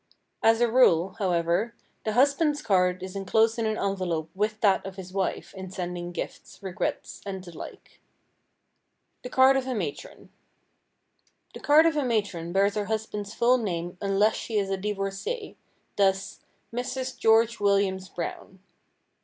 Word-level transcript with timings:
As 0.41 0.61
a 0.61 0.67
rule, 0.67 1.13
however, 1.19 1.75
the 2.05 2.13
husband's 2.13 2.63
card 2.63 3.03
is 3.03 3.15
enclosed 3.15 3.59
in 3.59 3.67
an 3.67 3.77
envelope 3.77 4.31
with 4.33 4.59
that 4.61 4.83
of 4.83 4.95
his 4.95 5.13
wife 5.13 5.53
in 5.53 5.69
sending 5.69 6.11
gifts, 6.11 6.57
regrets 6.63 7.21
and 7.23 7.43
the 7.43 7.55
like. 7.55 8.01
[Sidenote: 9.21 9.21
THE 9.21 9.29
CARD 9.29 9.57
OF 9.57 9.67
A 9.67 9.75
MATRON] 9.75 10.29
The 11.53 11.59
card 11.59 11.85
of 11.85 11.95
a 11.95 12.03
matron 12.03 12.51
bears 12.51 12.73
her 12.73 12.85
husband's 12.85 13.35
full 13.35 13.59
name 13.59 13.99
unless 14.01 14.33
she 14.35 14.57
is 14.57 14.71
a 14.71 14.77
divorcée, 14.79 15.55
thus,—"Mrs. 15.97 17.15
George 17.15 17.59
Williams 17.59 18.09
Brown." 18.09 18.57